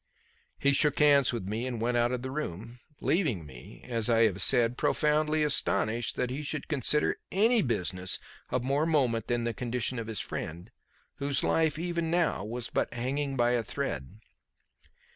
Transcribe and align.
He 0.57 0.71
shook 0.73 0.97
hands 0.97 1.31
with 1.31 1.47
me 1.47 1.67
and 1.67 1.79
went 1.79 1.95
out 1.95 2.11
of 2.11 2.23
the 2.23 2.31
room, 2.31 2.79
leaving 3.01 3.45
me, 3.45 3.81
as 3.87 4.09
I 4.09 4.21
have 4.23 4.41
said, 4.41 4.75
profoundly 4.75 5.43
astonished 5.43 6.15
that 6.15 6.31
he 6.31 6.41
should 6.41 6.67
consider 6.67 7.19
any 7.31 7.61
business 7.61 8.17
of 8.49 8.63
more 8.63 8.87
moment 8.87 9.27
than 9.27 9.43
the 9.43 9.53
condition 9.53 9.99
of 9.99 10.07
his 10.07 10.19
friend, 10.19 10.71
whose 11.17 11.43
life, 11.43 11.77
even 11.77 12.09
now, 12.09 12.43
was 12.43 12.67
but 12.71 12.91
hanging 12.91 13.37
by 13.37 13.51
a 13.51 13.61
thread. 13.61 14.17